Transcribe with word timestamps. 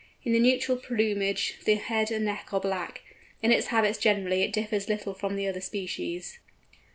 In 0.25 0.33
the 0.33 0.39
nuptial 0.39 0.77
plumage 0.77 1.57
the 1.63 1.75
head 1.75 2.09
and 2.09 2.25
neck 2.25 2.51
are 2.51 2.59
black. 2.59 3.01
In 3.43 3.51
its 3.51 3.67
habits 3.67 3.99
generally 3.99 4.41
it 4.41 4.51
differs 4.51 4.89
little 4.89 5.13
from 5.13 5.35
the 5.35 5.47
other 5.47 5.61
species. 5.61 6.39